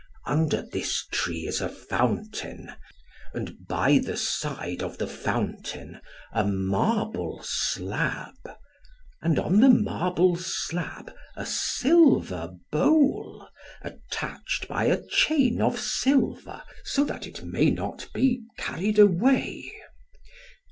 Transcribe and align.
Under 0.25 0.63
this 0.63 1.05
tree 1.11 1.41
is 1.45 1.61
a 1.61 1.69
fountain, 1.69 2.73
and 3.35 3.67
by 3.67 3.99
the 3.99 4.17
side 4.17 4.81
of 4.81 4.97
the 4.97 5.05
fountain, 5.05 5.99
a 6.33 6.43
marble 6.43 7.39
slab, 7.43 8.33
and 9.21 9.37
on 9.37 9.59
the 9.61 9.69
marble 9.69 10.35
slab 10.37 11.13
a 11.35 11.45
silver 11.45 12.55
bowl, 12.71 13.47
attached 13.83 14.67
by 14.67 14.85
a 14.85 15.05
chain 15.05 15.61
of 15.61 15.79
silver, 15.79 16.63
so 16.83 17.03
that 17.03 17.27
it 17.27 17.43
may 17.43 17.69
not 17.69 18.09
be 18.11 18.41
carried 18.57 18.97
away. 18.97 19.71